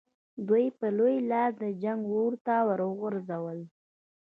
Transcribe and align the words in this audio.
دوی 0.47 0.65
په 0.79 0.85
لوی 0.97 1.17
لاس 1.31 1.51
د 1.63 1.65
جنګ 1.83 2.01
اور 2.13 2.33
ته 2.45 2.55
وغورځول. 2.83 3.59